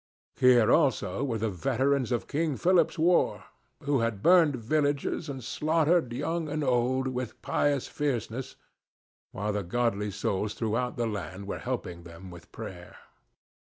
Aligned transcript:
Here, 0.37 0.71
also, 0.71 1.23
were 1.23 1.37
the 1.37 1.51
veterans 1.51 2.11
of 2.11 2.27
King 2.27 2.57
Philip's 2.57 2.97
war, 2.97 3.43
who 3.83 3.99
had 3.99 4.23
burned 4.23 4.55
villages 4.55 5.29
and 5.29 5.43
slaughtered 5.43 6.11
young 6.11 6.49
and 6.49 6.63
old 6.63 7.09
with 7.09 7.39
pious 7.43 7.87
fierceness 7.87 8.55
while 9.31 9.53
the 9.53 9.61
godly 9.61 10.09
souls 10.09 10.55
throughout 10.55 10.97
the 10.97 11.05
land 11.05 11.45
were 11.47 11.59
helping 11.59 12.01
them 12.01 12.31
with 12.31 12.51
prayer. 12.51 12.95